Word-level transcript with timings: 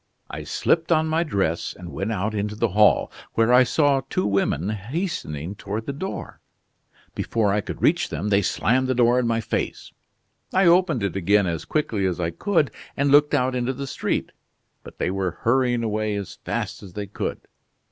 I 0.31 0.45
slipped 0.45 0.91
on 0.91 1.05
my 1.05 1.21
dress 1.21 1.75
and 1.77 1.91
went 1.91 2.11
out 2.11 2.33
into 2.33 2.55
the 2.55 2.69
hall, 2.69 3.11
where 3.33 3.53
I 3.53 3.61
saw 3.63 4.01
two 4.09 4.25
women 4.25 4.69
hastening 4.71 5.53
toward 5.53 5.85
the 5.85 5.93
door. 5.93 6.41
Before 7.13 7.53
I 7.53 7.61
could 7.61 7.83
reach 7.83 8.09
them 8.09 8.29
they 8.29 8.41
slammed 8.41 8.87
the 8.87 8.95
door 8.95 9.19
in 9.19 9.27
my 9.27 9.41
face. 9.41 9.91
I 10.53 10.65
opened 10.65 11.03
it 11.03 11.15
again 11.15 11.45
as 11.45 11.65
quickly 11.65 12.07
as 12.07 12.19
I 12.19 12.31
could 12.31 12.71
and 12.97 13.11
looked 13.11 13.35
out 13.35 13.53
into 13.53 13.73
the 13.73 13.85
street. 13.85 14.31
But 14.83 14.97
they 14.97 15.11
were 15.11 15.37
hurrying 15.41 15.83
away 15.83 16.15
as 16.15 16.39
fast 16.43 16.81
as 16.81 16.93
they 16.93 17.05
could." 17.05 17.41